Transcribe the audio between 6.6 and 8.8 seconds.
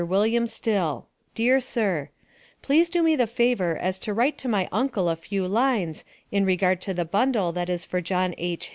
to the bundle that is for John H.